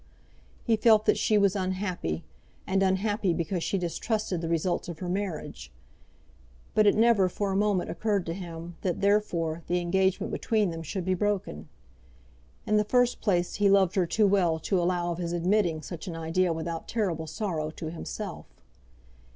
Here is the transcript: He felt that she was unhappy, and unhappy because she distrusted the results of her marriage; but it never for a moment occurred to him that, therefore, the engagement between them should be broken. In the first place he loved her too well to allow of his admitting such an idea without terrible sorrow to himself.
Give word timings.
He 0.63 0.77
felt 0.77 1.05
that 1.05 1.19
she 1.19 1.37
was 1.37 1.55
unhappy, 1.55 2.23
and 2.65 2.81
unhappy 2.81 3.35
because 3.35 3.63
she 3.63 3.77
distrusted 3.77 4.41
the 4.41 4.49
results 4.49 4.89
of 4.89 4.97
her 4.97 5.07
marriage; 5.07 5.71
but 6.73 6.87
it 6.87 6.95
never 6.95 7.29
for 7.29 7.51
a 7.51 7.55
moment 7.55 7.91
occurred 7.91 8.25
to 8.25 8.33
him 8.33 8.77
that, 8.81 9.01
therefore, 9.01 9.61
the 9.67 9.79
engagement 9.79 10.31
between 10.31 10.71
them 10.71 10.81
should 10.81 11.05
be 11.05 11.13
broken. 11.13 11.69
In 12.65 12.77
the 12.77 12.83
first 12.83 13.21
place 13.21 13.57
he 13.57 13.69
loved 13.69 13.93
her 13.93 14.07
too 14.07 14.25
well 14.25 14.57
to 14.61 14.81
allow 14.81 15.11
of 15.11 15.19
his 15.19 15.33
admitting 15.33 15.83
such 15.83 16.07
an 16.07 16.15
idea 16.15 16.51
without 16.51 16.87
terrible 16.87 17.27
sorrow 17.27 17.69
to 17.69 17.91
himself. 17.91 18.47